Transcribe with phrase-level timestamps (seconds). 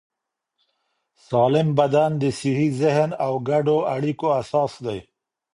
[1.29, 4.99] سالم بدن د صحي ذهن او ګډو اړیکو اساس دی.